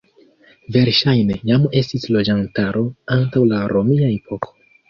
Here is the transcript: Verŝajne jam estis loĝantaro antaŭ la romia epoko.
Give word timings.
Verŝajne 0.77 1.37
jam 1.51 1.69
estis 1.83 2.09
loĝantaro 2.15 2.85
antaŭ 3.19 3.47
la 3.53 3.61
romia 3.75 4.13
epoko. 4.19 4.59